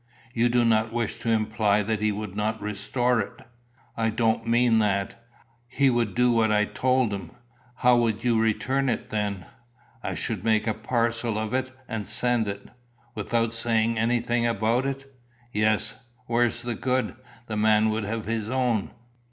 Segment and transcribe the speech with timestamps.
[0.33, 3.39] You do not wish to imply that he would not restore it?"
[3.95, 5.23] "I don't mean that.
[5.67, 7.29] He would do what I told him."
[7.75, 9.45] "How would you return it, then?"
[10.01, 12.67] "I should make a parcel of it, and send it."
[13.13, 15.13] "Without saying anything about it?"
[15.51, 15.93] "Yes.
[16.25, 17.13] Where's the good?
[17.45, 18.89] The man would have his own."